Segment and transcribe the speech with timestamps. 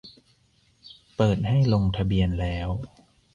[1.15, 2.69] เปิดให้ลงทะเบียนแล้ว